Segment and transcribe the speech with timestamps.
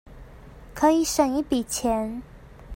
[0.73, 2.23] 可以省一筆錢